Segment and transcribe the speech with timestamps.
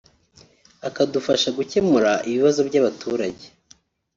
[0.87, 3.45] akazadufasha gukemura ibibazo by’abaturage